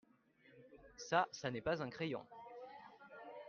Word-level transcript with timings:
Ça 0.97 1.27
ce 1.31 1.45
n'est 1.45 1.61
pas 1.61 1.83
un 1.83 1.89
crayon. 1.91 2.25